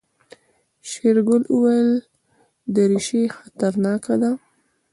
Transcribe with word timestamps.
شېرګل 0.89 1.43
وويل 1.51 1.89
دريشي 2.75 3.23
خطرناکه 3.35 4.15
ده. 4.21 4.31